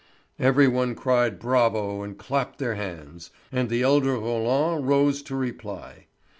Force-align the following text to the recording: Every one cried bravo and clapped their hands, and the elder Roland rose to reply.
Every 0.39 0.67
one 0.67 0.95
cried 0.95 1.37
bravo 1.37 2.01
and 2.01 2.17
clapped 2.17 2.57
their 2.57 2.73
hands, 2.73 3.29
and 3.51 3.69
the 3.69 3.83
elder 3.83 4.13
Roland 4.13 4.87
rose 4.87 5.21
to 5.21 5.35
reply. 5.35 6.07